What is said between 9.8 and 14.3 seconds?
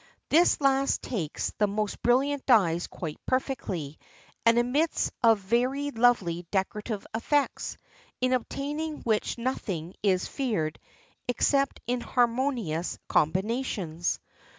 is feared except inharmonious combinations.